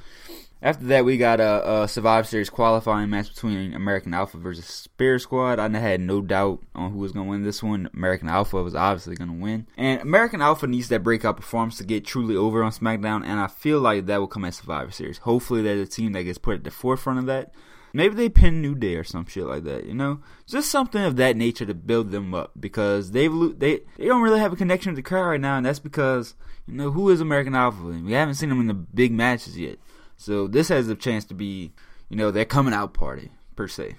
After 0.60 0.86
that, 0.86 1.04
we 1.04 1.18
got 1.18 1.38
a, 1.38 1.82
a 1.82 1.88
Survivor 1.88 2.26
Series 2.26 2.50
qualifying 2.50 3.10
match 3.10 3.32
between 3.32 3.74
American 3.74 4.12
Alpha 4.12 4.38
versus 4.38 4.64
Spirit 4.64 5.20
Squad. 5.20 5.60
I 5.60 5.68
had 5.78 6.00
no 6.00 6.20
doubt 6.20 6.64
on 6.74 6.90
who 6.90 6.98
was 6.98 7.12
going 7.12 7.26
to 7.26 7.30
win 7.30 7.44
this 7.44 7.62
one. 7.62 7.88
American 7.94 8.28
Alpha 8.28 8.60
was 8.60 8.74
obviously 8.74 9.14
going 9.14 9.30
to 9.30 9.40
win. 9.40 9.68
And 9.76 10.00
American 10.00 10.42
Alpha 10.42 10.66
needs 10.66 10.88
that 10.88 11.04
breakout 11.04 11.36
performance 11.36 11.78
to 11.78 11.84
get 11.84 12.04
truly 12.04 12.34
over 12.34 12.64
on 12.64 12.72
SmackDown, 12.72 13.24
and 13.24 13.38
I 13.38 13.46
feel 13.46 13.78
like 13.78 14.06
that 14.06 14.18
will 14.18 14.26
come 14.26 14.44
at 14.44 14.54
Survivor 14.54 14.90
Series. 14.90 15.18
Hopefully, 15.18 15.62
there's 15.62 15.88
a 15.88 15.90
team 15.90 16.10
that 16.12 16.24
gets 16.24 16.38
put 16.38 16.56
at 16.56 16.64
the 16.64 16.72
forefront 16.72 17.20
of 17.20 17.26
that. 17.26 17.52
Maybe 17.92 18.14
they 18.14 18.28
pin 18.28 18.60
New 18.60 18.74
Day 18.74 18.96
or 18.96 19.04
some 19.04 19.26
shit 19.26 19.44
like 19.44 19.64
that, 19.64 19.86
you 19.86 19.94
know? 19.94 20.20
Just 20.46 20.70
something 20.70 21.02
of 21.02 21.16
that 21.16 21.36
nature 21.36 21.64
to 21.66 21.74
build 21.74 22.10
them 22.10 22.34
up 22.34 22.52
because 22.58 23.12
they've 23.12 23.32
they 23.58 23.80
they 23.96 24.06
don't 24.06 24.22
really 24.22 24.40
have 24.40 24.52
a 24.52 24.56
connection 24.56 24.92
with 24.92 24.96
the 24.96 25.08
crowd 25.08 25.28
right 25.28 25.40
now, 25.40 25.56
and 25.56 25.66
that's 25.66 25.78
because 25.78 26.34
you 26.66 26.74
know 26.74 26.90
who 26.90 27.08
is 27.10 27.20
American 27.20 27.54
Alpha? 27.54 27.82
We 27.82 28.12
haven't 28.12 28.34
seen 28.34 28.50
them 28.50 28.60
in 28.60 28.66
the 28.66 28.74
big 28.74 29.12
matches 29.12 29.58
yet, 29.58 29.78
so 30.16 30.46
this 30.46 30.68
has 30.68 30.88
a 30.88 30.94
chance 30.94 31.24
to 31.26 31.34
be 31.34 31.72
you 32.08 32.16
know 32.16 32.30
their 32.30 32.44
coming 32.44 32.74
out 32.74 32.94
party 32.94 33.30
per 33.56 33.68
se. 33.68 33.96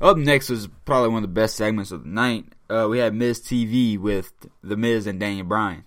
Up 0.00 0.18
next 0.18 0.50
was 0.50 0.68
probably 0.84 1.08
one 1.08 1.22
of 1.22 1.30
the 1.30 1.40
best 1.40 1.56
segments 1.56 1.90
of 1.90 2.02
the 2.02 2.10
night. 2.10 2.52
Uh, 2.68 2.86
we 2.90 2.98
had 2.98 3.14
Miz 3.14 3.40
TV 3.40 3.98
with 3.98 4.32
The 4.62 4.76
Miz 4.76 5.06
and 5.06 5.18
Daniel 5.18 5.46
Bryan. 5.46 5.84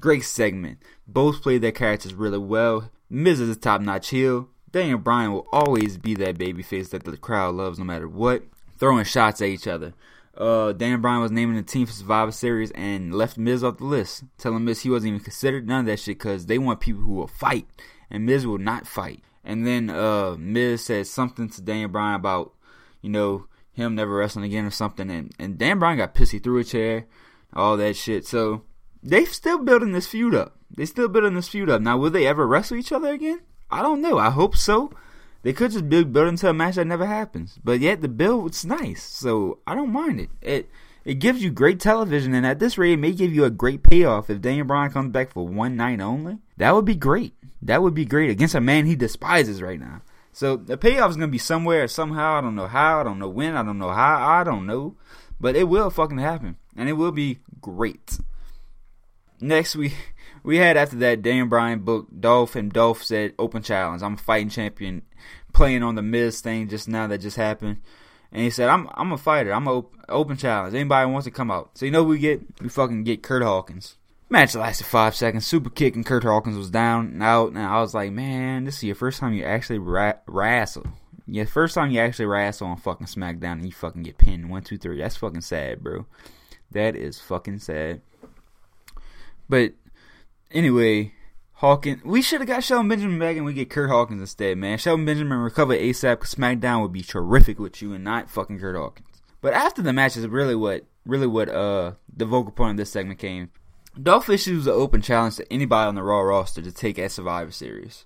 Great 0.00 0.24
segment. 0.24 0.78
Both 1.06 1.42
played 1.42 1.62
their 1.62 1.72
characters 1.72 2.12
really 2.12 2.38
well. 2.38 2.90
Miz 3.08 3.40
is 3.40 3.48
a 3.48 3.58
top 3.58 3.80
notch 3.80 4.10
heel. 4.10 4.48
Daniel 4.70 4.98
Bryan 4.98 5.32
will 5.32 5.46
always 5.52 5.96
be 5.96 6.14
that 6.16 6.38
babyface 6.38 6.90
that 6.90 7.04
the 7.04 7.16
crowd 7.16 7.54
loves 7.54 7.78
no 7.78 7.84
matter 7.84 8.08
what, 8.08 8.42
throwing 8.78 9.04
shots 9.04 9.40
at 9.40 9.48
each 9.48 9.66
other. 9.66 9.94
Uh, 10.36 10.72
Daniel 10.72 11.00
Bryan 11.00 11.20
was 11.20 11.32
naming 11.32 11.56
the 11.56 11.62
team 11.62 11.86
for 11.86 11.92
Survivor 11.92 12.30
Series 12.30 12.70
and 12.72 13.12
left 13.12 13.38
Miz 13.38 13.64
off 13.64 13.78
the 13.78 13.84
list, 13.84 14.24
telling 14.36 14.64
Miz 14.64 14.82
he 14.82 14.90
wasn't 14.90 15.08
even 15.08 15.20
considered 15.20 15.66
none 15.66 15.80
of 15.80 15.86
that 15.86 15.98
shit 15.98 16.18
because 16.18 16.46
they 16.46 16.58
want 16.58 16.80
people 16.80 17.02
who 17.02 17.14
will 17.14 17.26
fight, 17.26 17.66
and 18.10 18.24
Miz 18.24 18.46
will 18.46 18.58
not 18.58 18.86
fight. 18.86 19.22
And 19.42 19.66
then 19.66 19.90
uh, 19.90 20.36
Miz 20.38 20.84
said 20.84 21.06
something 21.06 21.48
to 21.50 21.62
Daniel 21.62 21.88
Bryan 21.88 22.14
about, 22.14 22.54
you 23.00 23.10
know, 23.10 23.46
him 23.72 23.94
never 23.94 24.14
wrestling 24.14 24.44
again 24.44 24.64
or 24.64 24.70
something, 24.70 25.10
and 25.10 25.32
and 25.38 25.56
Dan 25.56 25.78
Bryan 25.78 25.98
got 25.98 26.14
pissy 26.14 26.42
threw 26.42 26.58
a 26.58 26.64
chair, 26.64 27.06
all 27.52 27.76
that 27.76 27.96
shit. 27.96 28.26
So 28.26 28.62
they 29.02 29.24
still 29.24 29.58
building 29.58 29.92
this 29.92 30.06
feud 30.06 30.34
up. 30.34 30.56
They 30.70 30.84
still 30.84 31.08
building 31.08 31.34
this 31.34 31.48
feud 31.48 31.70
up. 31.70 31.80
Now, 31.80 31.96
will 31.96 32.10
they 32.10 32.26
ever 32.26 32.46
wrestle 32.46 32.76
each 32.76 32.92
other 32.92 33.08
again? 33.08 33.40
I 33.70 33.82
don't 33.82 34.00
know. 34.00 34.18
I 34.18 34.30
hope 34.30 34.56
so. 34.56 34.92
They 35.42 35.52
could 35.52 35.70
just 35.70 35.88
build, 35.88 36.12
build 36.12 36.28
into 36.28 36.48
a 36.48 36.54
match 36.54 36.76
that 36.76 36.86
never 36.86 37.06
happens. 37.06 37.58
But 37.62 37.80
yet 37.80 38.00
the 38.00 38.08
build 38.08 38.44
was 38.44 38.64
nice, 38.64 39.02
so 39.02 39.58
I 39.66 39.74
don't 39.74 39.92
mind 39.92 40.20
it. 40.20 40.30
It 40.42 40.70
it 41.04 41.20
gives 41.20 41.42
you 41.42 41.50
great 41.50 41.80
television, 41.80 42.34
and 42.34 42.44
at 42.44 42.58
this 42.58 42.76
rate, 42.76 42.92
it 42.92 42.98
may 42.98 43.12
give 43.12 43.32
you 43.32 43.44
a 43.44 43.50
great 43.50 43.82
payoff 43.82 44.28
if 44.28 44.42
Daniel 44.42 44.66
Bryan 44.66 44.90
comes 44.90 45.10
back 45.10 45.30
for 45.30 45.46
one 45.46 45.76
night 45.76 46.00
only. 46.00 46.38
That 46.58 46.74
would 46.74 46.84
be 46.84 46.96
great. 46.96 47.34
That 47.62 47.82
would 47.82 47.94
be 47.94 48.04
great 48.04 48.30
against 48.30 48.54
a 48.54 48.60
man 48.60 48.84
he 48.84 48.94
despises 48.94 49.62
right 49.62 49.80
now. 49.80 50.02
So 50.32 50.56
the 50.56 50.76
payoff 50.76 51.10
is 51.10 51.16
gonna 51.16 51.28
be 51.28 51.38
somewhere, 51.38 51.88
somehow. 51.88 52.38
I 52.38 52.40
don't 52.40 52.56
know 52.56 52.66
how. 52.66 53.00
I 53.00 53.04
don't 53.04 53.18
know 53.18 53.28
when. 53.28 53.56
I 53.56 53.62
don't 53.62 53.78
know 53.78 53.90
how. 53.90 54.28
I 54.28 54.44
don't 54.44 54.66
know, 54.66 54.96
but 55.40 55.56
it 55.56 55.68
will 55.68 55.88
fucking 55.88 56.18
happen, 56.18 56.56
and 56.76 56.88
it 56.88 56.94
will 56.94 57.12
be 57.12 57.38
great. 57.60 58.18
Next, 59.40 59.76
we 59.76 59.94
we 60.42 60.58
had 60.58 60.76
after 60.76 60.96
that 60.96 61.22
Dan 61.22 61.48
Bryan 61.48 61.80
booked 61.80 62.20
Dolph, 62.20 62.56
and 62.56 62.72
Dolph 62.72 63.02
said, 63.02 63.34
"Open 63.38 63.62
challenge. 63.62 64.02
I'm 64.02 64.14
a 64.14 64.18
fighting 64.18 64.50
champion." 64.50 65.02
Playing 65.52 65.82
on 65.82 65.94
the 65.94 66.02
Miz 66.02 66.40
thing 66.40 66.68
just 66.68 66.88
now 66.88 67.06
that 67.06 67.18
just 67.18 67.36
happened, 67.36 67.78
and 68.30 68.42
he 68.42 68.50
said, 68.50 68.68
"I'm 68.68 68.88
I'm 68.94 69.12
a 69.12 69.18
fighter. 69.18 69.52
I'm 69.52 69.66
a 69.66 69.78
op- 69.78 69.96
open 70.08 70.36
challenge. 70.36 70.74
Anybody 70.74 71.10
wants 71.10 71.24
to 71.24 71.30
come 71.30 71.50
out." 71.50 71.70
So 71.74 71.84
you 71.84 71.90
know 71.90 72.04
we 72.04 72.18
get 72.18 72.42
we 72.60 72.68
fucking 72.68 73.04
get 73.04 73.22
Curt 73.22 73.42
Hawkins. 73.42 73.96
Match 74.30 74.54
lasted 74.54 74.86
five 74.86 75.16
seconds. 75.16 75.46
Super 75.46 75.70
kick 75.70 75.96
and 75.96 76.04
Curt 76.04 76.22
Hawkins 76.22 76.56
was 76.56 76.70
down 76.70 77.06
and 77.06 77.22
out. 77.22 77.48
And 77.48 77.58
I 77.58 77.80
was 77.80 77.94
like, 77.94 78.12
man, 78.12 78.64
this 78.64 78.76
is 78.76 78.84
your 78.84 78.94
first 78.94 79.20
time 79.20 79.32
you 79.32 79.44
actually 79.44 79.78
ra- 79.78 80.18
wrestle. 80.26 80.86
First 81.46 81.74
time 81.74 81.90
you 81.90 82.00
actually 82.00 82.26
wrestle 82.26 82.66
on 82.66 82.76
fucking 82.76 83.06
SmackDown 83.06 83.52
and 83.52 83.64
you 83.64 83.72
fucking 83.72 84.02
get 84.02 84.18
pinned. 84.18 84.50
One, 84.50 84.62
two, 84.62 84.76
three. 84.76 84.98
That's 84.98 85.16
fucking 85.16 85.40
sad, 85.40 85.82
bro. 85.82 86.04
That 86.72 86.94
is 86.94 87.18
fucking 87.18 87.60
sad. 87.60 88.02
But 89.48 89.72
anyway, 90.50 91.12
Hawkins. 91.54 92.04
We 92.04 92.22
should 92.22 92.40
have 92.40 92.48
got 92.48 92.62
Shelton 92.62 92.88
Benjamin 92.88 93.18
back 93.18 93.36
and 93.36 93.44
we 93.44 93.52
get 93.52 93.70
Curt 93.70 93.90
Hawkins 93.90 94.20
instead, 94.20 94.58
man. 94.58 94.78
Shelton 94.78 95.04
Benjamin 95.04 95.38
recover 95.38 95.74
ASAP 95.74 96.20
because 96.20 96.34
SmackDown 96.34 96.82
would 96.82 96.92
be 96.92 97.02
terrific 97.02 97.58
with 97.58 97.82
you 97.82 97.92
and 97.92 98.04
not 98.04 98.30
fucking 98.30 98.60
Curt 98.60 98.76
Hawkins. 98.76 99.22
But 99.40 99.54
after 99.54 99.82
the 99.82 99.92
match 99.92 100.16
is 100.16 100.26
really 100.26 100.54
what 100.54 100.86
really 101.04 101.26
what 101.26 101.48
uh 101.48 101.92
the 102.14 102.26
vocal 102.26 102.52
point 102.52 102.72
of 102.72 102.76
this 102.76 102.90
segment 102.90 103.18
came. 103.18 103.50
Dolph 104.00 104.28
issues 104.28 104.66
an 104.66 104.74
open 104.74 105.02
challenge 105.02 105.36
to 105.36 105.52
anybody 105.52 105.88
on 105.88 105.96
the 105.96 106.02
Raw 106.02 106.20
roster 106.20 106.62
to 106.62 106.70
take 106.70 106.98
at 106.98 107.10
Survivor 107.10 107.50
Series. 107.50 108.04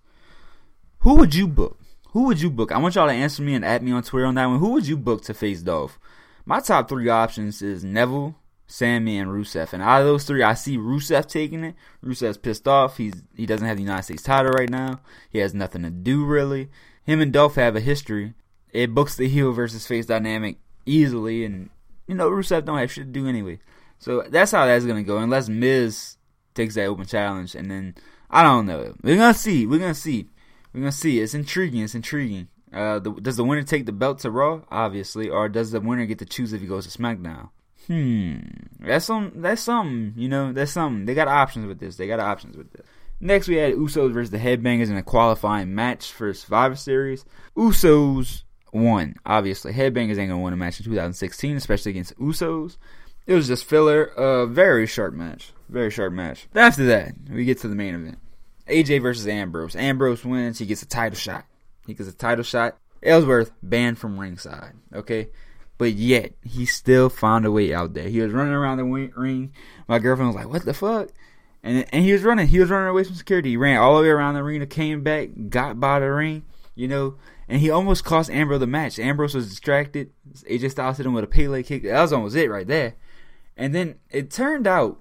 Who 1.01 1.17
would 1.17 1.35
you 1.35 1.47
book? 1.47 1.79
Who 2.13 2.25
would 2.25 2.41
you 2.41 2.51
book? 2.51 2.73
I 2.73 2.79
want 2.79 2.95
y'all 2.95 3.09
to 3.09 3.13
answer 3.13 3.43
me 3.43 3.55
and 3.55 3.65
at 3.65 3.83
me 3.83 3.93
on 3.93 4.03
Twitter 4.03 4.27
on 4.27 4.37
that 4.37 4.47
one. 4.47 4.61
Who 4.61 4.71
would 4.71 4.87
you 4.87 4.97
book 4.97 5.23
to 5.25 5.35
face 5.35 5.61
Dolph? 5.63 5.99
My 6.47 6.61
top 6.61 6.89
three 6.89 7.09
options 7.09 7.61
is 7.61 7.85
Neville, 7.85 8.37
Sami, 8.73 9.19
and 9.19 9.31
Rusev. 9.31 9.75
And 9.75 9.83
out 9.83 10.01
of 10.01 10.07
those 10.07 10.25
three, 10.25 10.43
I 10.43 10.55
see 10.55 10.79
Rusev 10.79 11.27
taking 11.27 11.63
it. 11.63 11.75
Rusev's 12.03 12.39
pissed 12.39 12.67
off. 12.67 12.97
He's 12.97 13.13
he 13.37 13.45
doesn't 13.45 13.67
have 13.67 13.77
the 13.77 13.83
United 13.83 14.05
States 14.05 14.23
title 14.23 14.51
right 14.53 14.71
now. 14.71 15.01
He 15.29 15.41
has 15.41 15.53
nothing 15.53 15.83
to 15.83 15.91
do 15.91 16.25
really. 16.25 16.71
Him 17.05 17.21
and 17.21 17.35
Dolph 17.35 17.57
have 17.57 17.77
a 17.77 17.81
history. 17.81 18.33
It 18.71 18.95
books 18.95 19.15
the 19.15 19.29
heel 19.29 19.53
versus 19.53 19.87
face 19.87 20.07
dynamic 20.07 20.57
easily, 20.87 21.45
and 21.45 21.69
you 22.07 22.15
know 22.15 22.31
Rusev 22.31 22.65
don't 22.65 22.79
have 22.79 22.91
shit 22.91 23.05
to 23.05 23.11
do 23.13 23.29
anyway. 23.29 23.59
So 23.99 24.25
that's 24.27 24.53
how 24.53 24.65
that's 24.65 24.87
gonna 24.87 25.03
go. 25.03 25.19
Unless 25.19 25.51
Miz 25.51 26.17
takes 26.55 26.75
that 26.77 26.87
open 26.87 27.05
challenge, 27.05 27.55
and 27.55 27.71
then 27.71 27.95
I 28.31 28.43
don't 28.43 28.65
know. 28.65 28.95
We're 29.03 29.19
gonna 29.19 29.35
see. 29.35 29.67
We're 29.67 29.81
gonna 29.81 29.95
see. 29.95 30.31
We're 30.73 30.81
gonna 30.81 30.93
see. 30.93 31.21
It's 31.21 31.35
intriguing. 31.35 31.83
It's 31.83 31.95
intriguing. 31.95 32.49
Uh, 32.73 33.01
the, 33.01 33.11
does 33.11 33.37
the 33.37 33.45
winner 33.45 33.65
take 33.65 33.85
the 33.85 33.93
belt 33.93 34.21
to 34.21 34.31
Raw? 34.31 34.63
Obviously, 34.71 35.29
or 35.29 35.51
does 35.51 35.73
the 35.73 35.81
winner 35.81 36.07
get 36.07 36.21
to 36.21 36.25
choose 36.25 36.55
if 36.55 36.63
he 36.63 36.67
goes 36.67 36.91
to 36.91 36.99
SmackDown? 36.99 37.51
Hmm, 37.93 38.37
that's 38.81 39.05
some. 39.05 39.33
That's 39.35 39.61
something. 39.61 40.15
You 40.17 40.31
know, 40.31 40.55
that's 40.55 40.73
something. 40.73 41.05
They 41.05 41.13
got 41.13 41.29
options 41.29 41.67
with 41.67 41.79
this. 41.79 41.97
They 41.97 42.07
got 42.07 42.21
options 42.21 42.57
with 42.57 42.73
this. 42.73 42.87
Next, 43.21 43.49
we 43.49 43.57
had 43.57 43.75
Usos 43.75 44.15
versus 44.15 44.31
the 44.31 44.39
Headbangers 44.39 44.89
in 44.89 44.97
a 44.97 45.03
qualifying 45.03 45.75
match 45.75 46.11
for 46.11 46.33
Survivor 46.33 46.75
Series. 46.75 47.27
Usos 47.55 48.45
won. 48.73 49.17
Obviously, 49.27 49.75
Headbangers 49.75 50.17
ain't 50.17 50.31
gonna 50.31 50.39
win 50.39 50.55
a 50.55 50.57
match 50.57 50.81
in 50.81 50.87
2016, 50.87 51.55
especially 51.59 51.91
against 51.91 52.19
Usos. 52.19 52.79
It 53.27 53.35
was 53.35 53.47
just 53.47 53.67
filler. 53.67 54.07
A 54.17 54.23
uh, 54.23 54.47
very 54.47 54.87
short 54.87 55.15
match. 55.15 55.53
Very 55.69 55.91
short 55.91 56.15
match. 56.15 56.49
After 56.55 56.87
that, 56.87 57.13
we 57.31 57.45
get 57.45 57.59
to 57.59 57.69
the 57.69 57.75
main 57.75 57.95
event. 57.95 58.19
AJ 58.69 59.03
versus 59.03 59.29
Ambrose. 59.29 59.77
Ambrose 59.77 60.25
wins. 60.25 60.59
He 60.59 60.65
gets 60.65 60.83
a 60.83 60.89
title 60.89 61.19
shot. 61.19 61.45
He 61.87 61.93
gets 61.93 62.09
a 62.09 62.15
title 62.15 62.45
shot. 62.45 62.79
Ellsworth 63.03 63.53
banned 63.63 63.99
from 63.99 64.19
ringside. 64.19 64.73
Okay. 64.95 65.29
But 65.83 65.95
yet, 65.95 66.35
he 66.45 66.65
still 66.65 67.09
found 67.09 67.45
a 67.45 67.51
way 67.51 67.75
out 67.75 67.93
there. 67.93 68.09
He 68.09 68.21
was 68.21 68.31
running 68.31 68.53
around 68.53 68.77
the 68.77 68.85
ring. 68.85 69.53
My 69.89 69.99
girlfriend 69.99 70.29
was 70.29 70.37
like, 70.37 70.49
what 70.49 70.65
the 70.65 70.73
fuck? 70.73 71.09
And, 71.61 71.85
and 71.93 72.05
he 72.05 72.13
was 72.13 72.23
running. 72.23 72.47
He 72.47 72.61
was 72.61 72.71
running 72.71 72.89
away 72.89 73.03
from 73.03 73.17
security. 73.17 73.51
He 73.51 73.57
ran 73.57 73.79
all 73.79 73.97
the 73.97 74.03
way 74.03 74.11
around 74.11 74.35
the 74.35 74.43
arena, 74.43 74.65
came 74.65 75.03
back, 75.03 75.31
got 75.49 75.81
by 75.81 75.99
the 75.99 76.07
ring, 76.07 76.45
you 76.77 76.87
know, 76.87 77.17
and 77.49 77.61
he 77.61 77.69
almost 77.69 78.05
cost 78.05 78.31
Ambrose 78.31 78.61
the 78.61 78.67
match. 78.69 79.01
Ambrose 79.01 79.35
was 79.35 79.49
distracted. 79.49 80.13
AJ 80.49 80.71
Styles 80.71 80.99
hit 80.99 81.07
him 81.07 81.15
with 81.15 81.25
a 81.25 81.27
Pele 81.27 81.65
kick. 81.65 81.83
That 81.83 82.01
was 82.01 82.13
almost 82.13 82.37
it 82.37 82.49
right 82.49 82.69
there. 82.69 82.95
And 83.57 83.75
then 83.75 83.97
it 84.09 84.31
turned 84.31 84.69
out 84.69 85.01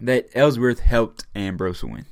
that 0.00 0.26
Ellsworth 0.34 0.80
helped 0.80 1.24
Ambrose 1.36 1.84
win 1.84 2.06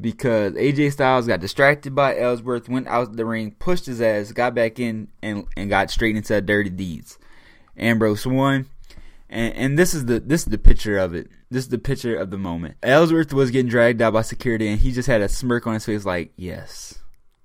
because 0.00 0.54
AJ 0.54 0.92
Styles 0.92 1.26
got 1.26 1.40
distracted 1.40 1.94
by 1.94 2.18
Ellsworth, 2.18 2.68
went 2.68 2.88
out 2.88 3.16
the 3.16 3.24
ring, 3.24 3.52
pushed 3.52 3.86
his 3.86 4.00
ass, 4.00 4.32
got 4.32 4.54
back 4.54 4.78
in, 4.78 5.08
and, 5.22 5.46
and 5.56 5.70
got 5.70 5.90
straight 5.90 6.16
into 6.16 6.40
dirty 6.40 6.70
deeds. 6.70 7.18
Ambrose 7.76 8.26
won. 8.26 8.66
And, 9.30 9.54
and 9.54 9.78
this 9.78 9.94
is 9.94 10.06
the 10.06 10.20
this 10.20 10.42
is 10.42 10.48
the 10.48 10.58
picture 10.58 10.98
of 10.98 11.14
it. 11.14 11.28
This 11.50 11.64
is 11.64 11.70
the 11.70 11.78
picture 11.78 12.16
of 12.16 12.30
the 12.30 12.38
moment. 12.38 12.76
Ellsworth 12.82 13.32
was 13.32 13.50
getting 13.50 13.70
dragged 13.70 14.02
out 14.02 14.12
by 14.12 14.22
security, 14.22 14.68
and 14.68 14.80
he 14.80 14.92
just 14.92 15.08
had 15.08 15.22
a 15.22 15.28
smirk 15.28 15.66
on 15.66 15.74
his 15.74 15.86
face, 15.86 16.04
like, 16.04 16.32
"Yes, 16.36 16.98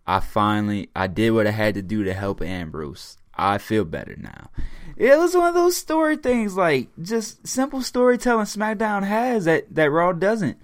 I 0.06 0.20
finally 0.20 0.90
I 0.96 1.08
did 1.08 1.32
what 1.32 1.48
I 1.48 1.52
had 1.52 1.76
to 1.76 1.82
do 1.82 2.04
to 2.04 2.14
help 2.14 2.42
Ambrose. 2.42 3.18
I 3.36 3.58
feel 3.58 3.86
better 3.86 4.16
now." 4.18 4.50
It 4.98 5.18
was 5.18 5.34
one 5.34 5.48
of 5.48 5.56
those 5.56 5.78
story 5.78 6.18
things, 6.18 6.58
like 6.58 6.90
just 7.02 7.48
simple 7.48 7.82
storytelling 7.82 8.46
SmackDown 8.46 9.04
has 9.04 9.46
that 9.46 9.74
that 9.74 9.90
Raw 9.90 10.12
doesn't. 10.12 10.60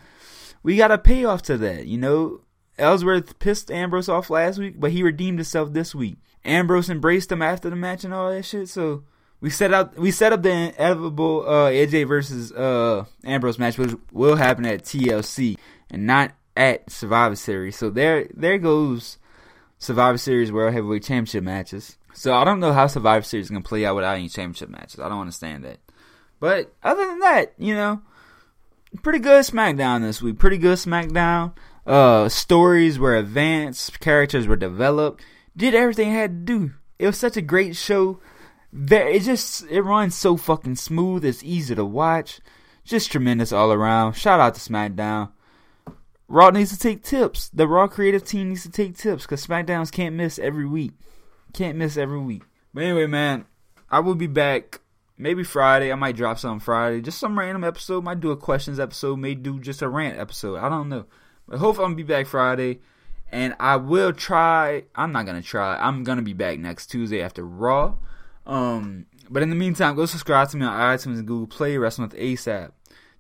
We 0.66 0.78
got 0.78 0.90
a 0.90 0.98
payoff 0.98 1.44
to 1.44 1.60
that, 1.60 1.86
you 1.86 2.00
know. 2.00 2.42
Ellsworth 2.80 3.38
pissed 3.38 3.70
Ambrose 3.70 4.10
off 4.10 4.32
last 4.32 4.58
week, 4.58 4.80
but 4.80 4.90
he 4.90 5.04
redeemed 5.04 5.38
himself 5.38 5.72
this 5.74 5.94
week. 5.94 6.18
Ambrose 6.44 6.90
embraced 6.90 7.32
him 7.32 7.44
after 7.44 7.70
the 7.70 7.76
match 7.76 8.04
and 8.04 8.12
all 8.12 8.32
that 8.32 8.46
shit. 8.46 8.68
So 8.68 9.04
we 9.40 9.52
set 9.52 9.76
up 9.76 9.96
we 9.96 10.10
set 10.10 10.34
up 10.34 10.42
the 10.42 10.50
inevitable 10.50 11.48
uh, 11.48 11.70
AJ 11.70 12.08
versus 12.08 12.52
uh, 12.52 13.06
Ambrose 13.24 13.60
match, 13.60 13.78
which 13.78 13.94
will 14.12 14.38
happen 14.38 14.66
at 14.66 14.84
TLC 14.84 15.56
and 15.92 16.08
not 16.08 16.32
at 16.58 16.90
Survivor 16.90 17.36
Series. 17.36 17.78
So 17.78 17.92
there 17.92 18.28
there 18.34 18.58
goes 18.58 19.20
Survivor 19.78 20.18
Series 20.18 20.52
World 20.52 20.74
Heavyweight 20.74 21.04
Championship 21.04 21.44
matches. 21.44 21.96
So 22.16 22.34
I 22.34 22.44
don't 22.44 22.60
know 22.60 22.74
how 22.74 22.88
Survivor 22.88 23.24
Series 23.24 23.46
is 23.46 23.52
gonna 23.52 23.62
play 23.62 23.86
out 23.86 23.96
without 23.96 24.16
any 24.16 24.30
championship 24.30 24.70
matches. 24.70 25.00
I 25.00 25.10
don't 25.10 25.22
understand 25.22 25.64
that. 25.64 25.78
But 26.40 26.74
other 26.82 27.06
than 27.06 27.20
that, 27.20 27.54
you 27.60 27.76
know, 27.76 28.02
pretty 29.02 29.20
good 29.20 29.44
SmackDown 29.46 30.02
this 30.02 30.22
week. 30.22 30.40
Pretty 30.40 30.58
good 30.58 30.78
SmackDown. 30.78 31.54
Uh, 31.86 32.28
stories 32.30 32.98
were 32.98 33.16
advanced, 33.16 34.00
characters 34.00 34.48
were 34.48 34.56
developed, 34.56 35.24
did 35.56 35.76
everything 35.76 36.10
it 36.10 36.16
had 36.16 36.48
to 36.48 36.54
do. 36.54 36.74
It 36.98 37.06
was 37.06 37.18
such 37.18 37.38
a 37.38 37.42
great 37.42 37.76
show. 37.76 38.20
It 38.74 39.20
just 39.22 39.66
it 39.70 39.82
runs 39.82 40.16
so 40.16 40.36
fucking 40.36 40.76
smooth. 40.76 41.24
It's 41.24 41.44
easy 41.44 41.76
to 41.76 41.86
watch. 41.86 42.40
Just 42.84 43.12
tremendous 43.12 43.52
all 43.52 43.72
around. 43.72 44.14
Shout 44.14 44.40
out 44.40 44.56
to 44.56 44.62
SmackDown. 44.62 45.32
Raw 46.28 46.50
needs 46.50 46.72
to 46.72 46.80
take 46.80 47.04
tips. 47.04 47.50
The 47.50 47.68
Raw 47.68 47.88
creative 47.88 48.24
team 48.24 48.50
needs 48.50 48.64
to 48.64 48.72
take 48.72 48.98
tips 48.98 49.24
because 49.24 49.46
SmackDowns 49.46 49.92
can't 49.92 50.16
miss 50.16 50.40
every 50.40 50.66
week. 50.66 50.94
Can't 51.54 51.78
miss 51.78 51.98
every 51.98 52.20
week. 52.20 52.44
But 52.74 52.84
anyway, 52.84 53.08
man, 53.08 53.46
I 53.90 54.00
will 54.00 54.16
be 54.16 54.28
back 54.28 54.82
maybe 55.18 55.44
Friday. 55.44 55.92
I 55.92 55.96
might 55.96 56.16
drop 56.16 56.40
something 56.40 56.60
Friday. 56.60 57.02
Just 57.02 57.20
some 57.20 57.38
random 57.38 57.64
episode. 57.64 58.04
Might 58.04 58.20
do 58.20 58.32
a 58.32 58.38
questions 58.38 58.80
episode. 58.80 59.18
May 59.18 59.36
do 59.36 59.60
just 59.60 59.82
a 59.82 59.90
rant 59.90 60.20
episode. 60.20 60.58
I 60.58 60.70
don't 60.70 60.90
know. 60.90 61.06
But 61.48 61.60
hopefully 61.60 61.86
I'm 61.86 61.92
gonna 61.92 62.04
be 62.04 62.14
back 62.14 62.28
Friday. 62.28 62.80
And 63.32 63.56
I 63.60 63.76
will 63.78 64.14
try. 64.14 64.84
I'm 64.96 65.12
not 65.12 65.26
gonna 65.26 65.42
try. 65.42 65.78
I'm 65.78 66.04
gonna 66.04 66.22
be 66.22 66.34
back 66.34 66.60
next 66.60 66.88
Tuesday 66.88 67.22
after 67.22 67.46
Raw. 67.46 67.96
Um, 68.46 69.08
but 69.30 69.42
in 69.42 69.50
the 69.50 69.56
meantime, 69.56 69.96
go 69.96 70.06
subscribe 70.06 70.50
to 70.50 70.58
me 70.58 70.66
on 70.66 70.80
iTunes 70.80 71.18
and 71.18 71.28
Google 71.28 71.48
Play. 71.48 71.78
Wrestling 71.78 72.10
with 72.10 72.20
ASAP. 72.20 72.72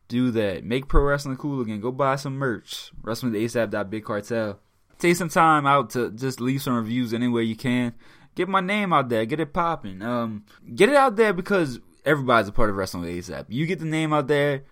Do 0.07 0.29
that. 0.31 0.63
Make 0.63 0.87
pro 0.87 1.01
wrestling 1.01 1.37
cool 1.37 1.61
again. 1.61 1.81
Go 1.81 1.91
buy 1.91 2.15
some 2.15 2.37
merch. 2.37 2.91
Wrestling 3.01 3.31
with 3.31 3.41
ASAP. 3.41 3.89
Big 3.89 4.05
Cartel. 4.05 4.59
Take 4.99 5.15
some 5.15 5.29
time 5.29 5.65
out 5.65 5.89
to 5.91 6.11
just 6.11 6.39
leave 6.39 6.61
some 6.61 6.75
reviews 6.75 7.13
anywhere 7.13 7.41
you 7.41 7.55
can 7.55 7.93
get 8.35 8.49
my 8.49 8.61
name 8.61 8.93
out 8.93 9.09
there, 9.09 9.25
get 9.25 9.39
it 9.39 9.53
popping. 9.53 10.01
Um, 10.01 10.45
get 10.75 10.89
it 10.89 10.95
out 10.95 11.15
there 11.15 11.33
because 11.33 11.79
everybody's 12.05 12.47
a 12.47 12.51
part 12.51 12.69
of 12.69 12.75
wrestling 12.75 13.03
with 13.03 13.12
ASAP. 13.12 13.45
You 13.50 13.65
get 13.65 13.79
the 13.79 13.85
name 13.85 14.13
out 14.13 14.27
there, 14.27 14.63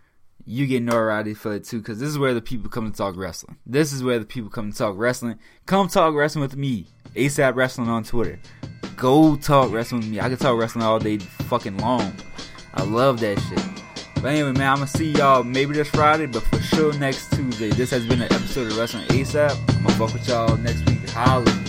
you 0.45 0.67
get 0.67 0.83
notoriety 0.83 1.33
for 1.33 1.53
it 1.53 1.65
too. 1.65 1.79
Because 1.79 1.99
this 1.99 2.09
is 2.09 2.17
where 2.17 2.33
the 2.33 2.41
people 2.41 2.69
come 2.69 2.91
to 2.91 2.97
talk 2.97 3.15
wrestling. 3.17 3.57
This 3.65 3.91
is 3.91 4.03
where 4.03 4.19
the 4.19 4.25
people 4.25 4.49
come 4.49 4.71
to 4.71 4.77
talk 4.77 4.95
wrestling. 4.97 5.39
Come 5.65 5.87
talk 5.87 6.13
wrestling 6.13 6.43
with 6.43 6.55
me, 6.55 6.87
ASAP 7.15 7.55
Wrestling 7.55 7.89
on 7.89 8.03
Twitter. 8.03 8.39
Go 8.95 9.35
talk 9.35 9.71
wrestling 9.71 10.01
with 10.01 10.09
me. 10.09 10.19
I 10.19 10.29
can 10.29 10.37
talk 10.37 10.57
wrestling 10.57 10.83
all 10.83 10.99
day 10.99 11.17
fucking 11.17 11.77
long. 11.77 12.13
I 12.75 12.83
love 12.83 13.19
that 13.21 13.39
shit. 13.39 13.83
But 14.15 14.29
anyway, 14.29 14.53
man, 14.53 14.69
I'm 14.69 14.75
gonna 14.77 14.87
see 14.87 15.11
y'all 15.11 15.43
maybe 15.43 15.73
this 15.73 15.89
Friday, 15.89 16.27
but 16.27 16.43
for 16.43 16.59
sure 16.59 16.93
next 16.93 17.33
Tuesday. 17.33 17.69
This 17.69 17.91
has 17.91 18.05
been 18.05 18.21
an 18.21 18.31
episode 18.31 18.71
of 18.71 18.77
Wrestling 18.77 19.05
ASAP. 19.07 19.59
I'm 19.75 19.83
gonna 19.83 19.95
fuck 19.95 20.13
with 20.13 20.27
y'all 20.27 20.55
next 20.57 20.89
week. 20.89 21.09
Holla. 21.09 21.62